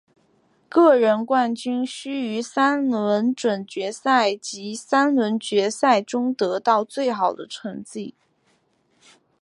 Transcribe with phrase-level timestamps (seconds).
[0.67, 8.15] 个人冠军需于三轮准决赛及三轮决赛中得到最好的成绩。